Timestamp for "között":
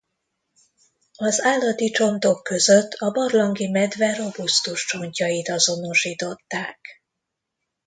2.43-2.91